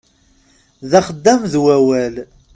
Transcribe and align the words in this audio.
D 0.89 0.91
axeddam 0.99 1.41
d 1.51 1.53
wawal. 1.63 2.15